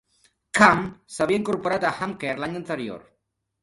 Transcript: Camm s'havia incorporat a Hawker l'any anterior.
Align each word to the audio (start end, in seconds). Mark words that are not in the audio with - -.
Camm 0.59 0.81
s'havia 1.17 1.43
incorporat 1.43 1.87
a 1.87 1.95
Hawker 2.01 2.37
l'any 2.43 2.61
anterior. 2.65 3.11